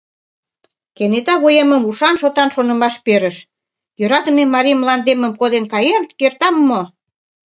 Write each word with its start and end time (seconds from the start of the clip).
Кенета 0.97 1.35
вуемым 1.43 1.83
ушан-шотан 1.89 2.49
шонымаш 2.55 2.95
перыш: 3.05 3.37
«Йӧратыме 3.99 4.43
марий 4.53 4.77
мландемым 4.81 5.33
коден 5.39 5.65
каен 5.73 6.03
кертам 6.19 6.55
мо? 6.67 6.81